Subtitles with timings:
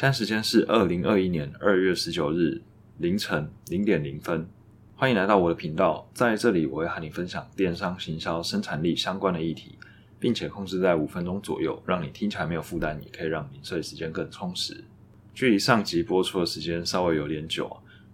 [0.00, 2.62] 现在时间是二零二一年二月十九日
[2.96, 4.48] 凌晨零点零分。
[4.96, 9.76] 欢迎来到我的频道，在这里我会和你分享电商行销生产力相关的议题，
[10.18, 14.82] 并且控制在五分钟左右，让你听起来没有负担，也可以让零碎时间更充实。
[15.34, 17.70] 距离上集播出的时间稍微有点久，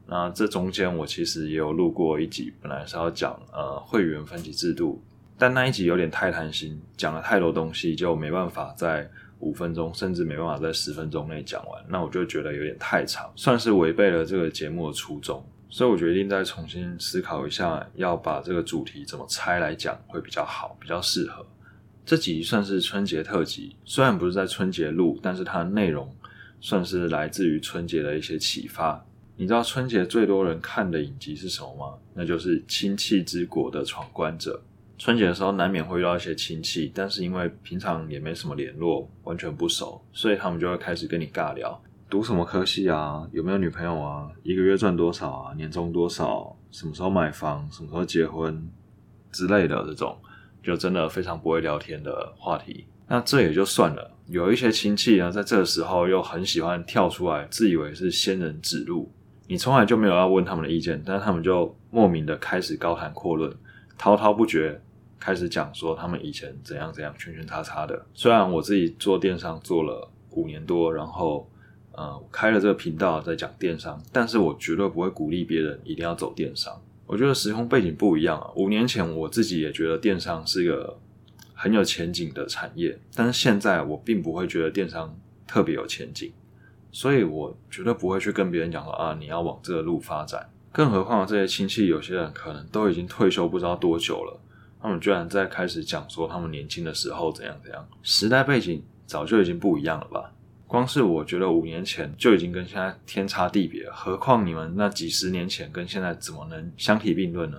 [0.09, 5.00] 那这中间我其实也有录过一集，本来是要讲呃会员分级制度，
[5.39, 9.09] 但那一集有点太贪心，讲了太多东西，就没办法在。
[9.41, 15.45] 五分钟，甚至没办法在十分钟内讲完，那我就觉得有点太长，算是违背了这个节目的初衷。
[15.69, 21.45] 所以我决定再重新思考一下，要把这个主题怎么拆来讲会比较好，比较适合。
[22.05, 26.09] 这集算是春节特辑，虽然不是在春节录，但是它的内容
[26.61, 29.05] 算是来自于春节的一些启发。
[29.37, 31.98] 你知道春节最多人看的影集是什么吗？
[32.14, 34.62] 那就是《亲戚之国的闯关者》。
[34.98, 48.69] 春节的时候难免会遇到一些亲戚，但是因为平常也没什么联络，完全不熟，所以他们就会开始跟你尬聊，读什么科系啊，有没有女朋友啊，一个月赚多少啊，年终多少，什么时候买房，什么时候结婚？
[49.33, 50.16] 之类的这种，
[50.62, 52.86] 就真的非常不会聊天的话题。
[53.06, 59.12] 那这也就算了，有一些亲戚呢，在这个时候又很喜欢跳出来，自以为是仙人指路，
[59.47, 63.55] 你从来就没有要问他们的意见，但是他们就莫名的开始高谈阔论，
[63.98, 64.81] 滔滔不绝。
[65.19, 68.06] 开始讲说他们以前怎样怎样圈圈叉叉的。
[68.14, 71.50] 虽然我自己做电商做了五年多，然后
[71.92, 76.81] 呃开了这个频道在讲电商，但是我绝对不会鼓励别人一定要走电商。
[77.06, 78.50] 我觉得时空背景不一样啊。
[78.56, 80.98] 五年前我自己也觉得电商是一个
[81.55, 86.33] 很有前景的产业，但是现在我并不会觉得电商特别有前景，
[86.91, 90.50] 所以我绝对不会去跟别人讲说啊你要往这个路发展。
[90.72, 94.41] 更何况这些亲戚有些人可能都已经退休不知道多久了。
[94.87, 100.33] 他们居然在开始讲说他们年轻的时候怎样怎样，时代背景早就已经不一样了吧？
[100.65, 107.59] 光是我觉得五年前就已经跟现在天差地别，何况你们那几十年前跟现在怎么能相提并论呢？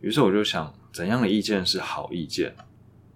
[0.00, 2.52] 于是我就想，怎样的意见是好意见？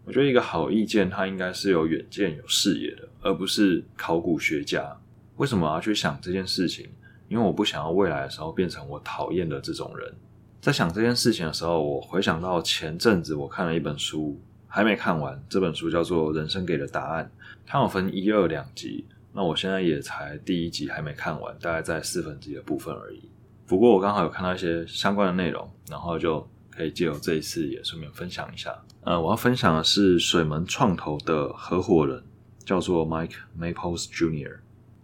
[0.05, 4.97] 我觉得一个好意见，它应该是有远见、有视野的，而不是考古学家。
[5.39, 6.89] 为什么我要去想这件事情？
[7.27, 10.15] 因为我不想要未来的时候变成我讨厌的这种人。
[10.61, 14.39] 在想这件事情的时候，我回想到前阵子我看了一本书，
[14.69, 15.43] 还没看完。
[15.49, 17.25] 这本书叫做《人生给的答案》，
[17.65, 19.07] 它有分一二两集。
[19.33, 23.23] 那我现在也才第一集还没看完，大概在四分之一的部分而已。
[23.67, 28.77] 不过我刚好有看到一些相关的内容，然后就可以借由这一次也顺便分享一下。
[29.05, 32.23] 呃，我要分享的是水门创投的合伙人，
[32.67, 34.59] 叫做 Mike Maples Jr。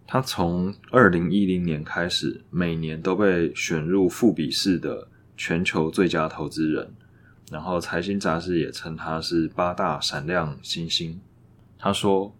[0.06, 5.08] 他从二零一零年开始，每年都被选入富比士的。
[5.36, 6.90] 全球最佳投资人，
[7.50, 11.20] 然后财经杂志也称他是八大闪亮新星。
[11.78, 12.34] 他说：“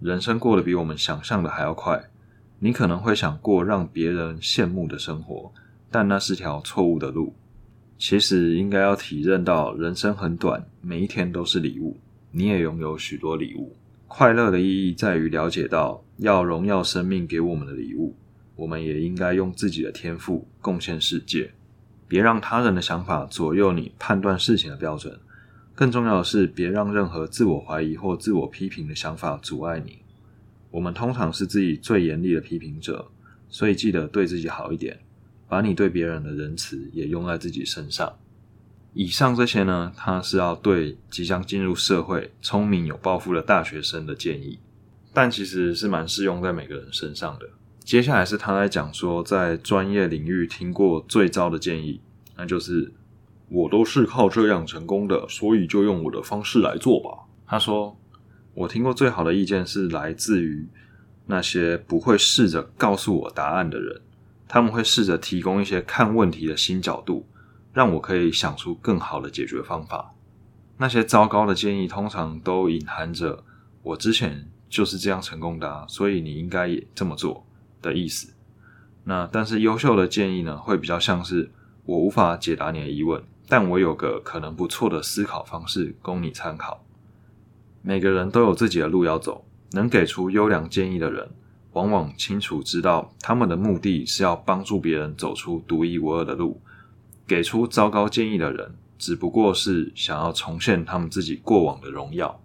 [0.00, 2.10] 人生过得比我们想象的还要快。
[2.58, 5.52] 你可能会想过让别人羡慕的生活，
[5.90, 7.34] 但那是条错误的路。
[7.98, 11.98] 其实应该要体认到，人生很短，每一天都是礼物。
[12.30, 13.74] 你也拥有许多礼物。
[14.06, 18.14] 快乐的意义在于了解到，要荣耀生命给我们的礼物，
[18.56, 21.50] 我们也应该用自己的天赋贡献世界。”
[22.12, 25.18] 别让他人的想法左右你判断事情的标准。
[25.74, 30.00] 更重要的是，别让任何自我怀疑或自我批评的想法阻碍你。
[30.70, 33.10] 我们通常是自己最严厉的批评者，
[33.48, 35.00] 所以记得对自己好一点，
[35.48, 38.14] 把你对别人的仁慈也用在自己身上。
[38.92, 44.58] 以上这些呢，他是要对即将进入社会、聪明有抱负的大学生的建议，
[45.14, 47.48] 但其实是蛮适用在每个人身上的。
[47.84, 52.00] 接下来是他在讲说，在专业领域听过最糟的建议，
[52.36, 52.92] 那就是
[53.48, 57.28] 我都是靠这样成功的，所以就用我的方式来做吧。
[57.46, 57.96] 他说，
[58.54, 60.66] 我听过最好的意见是来自于
[61.26, 64.00] 那些不会试着告诉我答案的人，
[64.48, 67.26] 他们会试着提供一些看问题的新角度，
[67.72, 70.14] 让我可以想出更好的解决方法。
[70.78, 73.44] 那些糟糕的建议通常都隐含着
[73.82, 77.44] 我之前就是这样成功的，所以你应该也这么做。
[77.82, 78.32] 的意思，
[79.04, 81.50] 那但是优秀的建议呢，会比较像是
[81.84, 86.84] 我无法解答你的疑问，但我有个可能不错的思考方式供你参考。
[87.82, 91.28] 每个人都有自己的路要走，能给出优良建议的人，
[91.72, 96.60] 往往清楚知道他们的目的是要帮助别人走出独一无二的路。
[97.26, 102.40] 给出糟糕建议的人，只不过是想要重现他们自己过往的荣耀。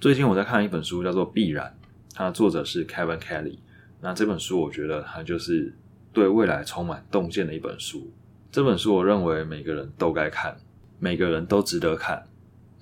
[0.00, 1.66] 最近我在看一本书，叫做《必然》，
[2.14, 3.58] 它的作者是 Kevin Kelly。
[4.04, 5.74] 那这本书，我觉得它就是
[6.12, 8.12] 对未来充满洞见的一本书。
[8.52, 10.54] 这本书，我认为每个人都该看，
[10.98, 12.22] 每个人都值得看。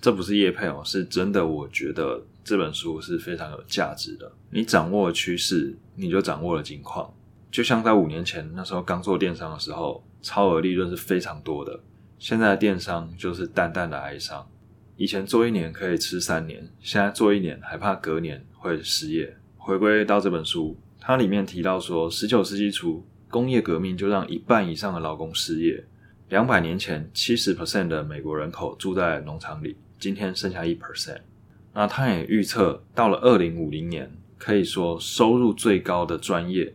[0.00, 4.32] 这不是叶配哦，是真的，我觉得这本书是非常有价值的。
[4.50, 7.14] 你掌握了趋势，你就掌握了金矿。
[7.52, 11.78] 就像在五年前那时候刚做电商的时候，超额利润是非常多的。
[12.18, 14.44] 现在的电商就是淡淡的哀伤。
[14.96, 19.36] 以前做一年可以吃三年，现在做一年还怕隔年会失业。
[19.56, 25.84] 回归到这本书，它里面提到说，十九世纪初工业革命就让一半以上的劳工失业。
[26.28, 31.18] 两百年前，七十 percent 的美国人口住在农场里，今天剩下一 percent。
[31.74, 36.72] 那他也预测到了二零五零年，可以说收入最高的专业。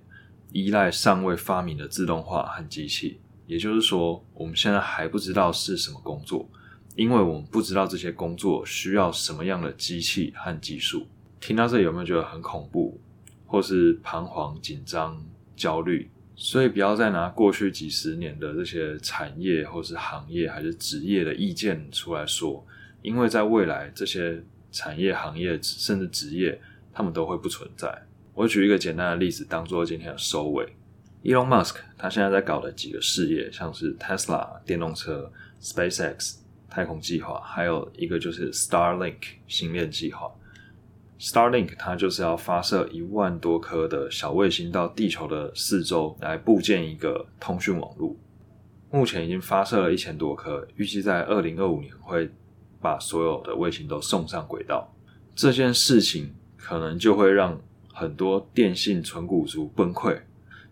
[0.52, 6.50] 依赖尚未发明的自动化和机器，也就是说，我们现在还不知道是什么工作，
[6.98, 11.08] 因为我们不知道这些工作需要什么样的机器和技术。
[11.40, 13.00] 听到这有没有觉得很恐怖，
[13.48, 16.08] 或是彷徨、紧张、焦虑？
[16.36, 22.64] 所以不要再拿过去几十年的这些产业或是行业还是职业的意见出来说，
[23.02, 26.62] 因为在未来这些产业、行业甚至职业，
[26.94, 28.04] 他们都会不存在。
[28.36, 30.76] 我举一个简单的例子，当做今天的收尾。
[31.24, 36.36] Elon Musk 他现在在搞的几个事业，像是 Tesla 电动车、SpaceX
[36.70, 39.16] 太空计划，还有一个就是 Starlink
[39.48, 40.32] 星链计划。
[41.20, 48.16] Starlink 它就是要发射一万多颗的小卫星到地球的四周来布建一个通讯网络。
[48.92, 52.30] 目前已经发射了一千多颗，预计在二零二五年会
[52.80, 54.94] 把所有的卫星都送上轨道。
[55.36, 57.60] 这件事情可能就会让
[57.94, 60.20] 很多电信纯股族崩溃，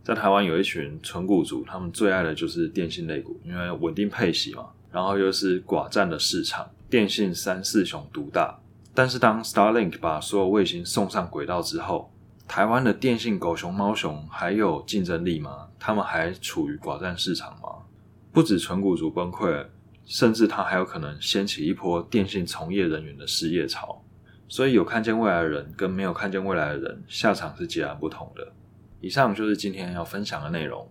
[0.03, 8.59] 在台湾有一群纯股族，他们最爱的就是电信类股，因为稳定配息嘛，然后又是寡占的市场，电信三四雄独大。
[8.95, 12.11] 但是当 Starlink 把所有卫星送上轨道之后，
[12.47, 15.67] 台湾的电信狗熊猫熊还有竞争力吗？
[15.77, 17.83] 他们还处于寡占市场吗？
[18.31, 19.67] 不止纯股族崩溃，
[20.05, 24.01] 甚至它还有可能掀起一波电信从业人员的失业潮。
[24.47, 28.53] 所以有看见未来的人跟没有看见未来的人下场是截然不同的。
[29.01, 30.89] 以上就是今天要分享的内容。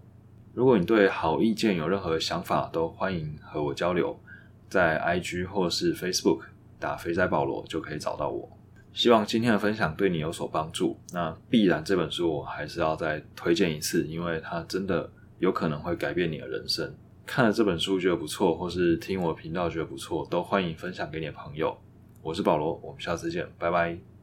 [0.53, 4.21] 如果你对好意见有任何想法，都欢迎和我交流，
[4.69, 6.41] 在 IG 或是 Facebook
[6.79, 8.49] 打“肥仔保罗”就可以找到我。
[8.93, 10.97] 希望今天的分享对你有所帮助。
[11.13, 16.95] 那必然这本书我还是要再推荐一次，因为它真的有可能会改变你的人生。
[17.27, 21.77] 看了这本书觉得不错，或是听我频道觉得不错，都欢迎分享给你的朋友。
[22.23, 24.14] 我是保罗，我们下次见，拜拜。